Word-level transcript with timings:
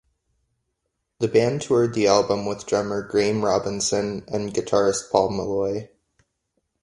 The 1.19 1.27
band 1.27 1.61
toured 1.61 1.93
the 1.93 2.07
album 2.07 2.47
with 2.47 2.65
drummer 2.65 3.03
Graeme 3.03 3.45
Robinson 3.45 4.23
and 4.29 4.51
guitarist 4.51 5.11
Paul 5.11 5.29
Molloy. 5.29 5.89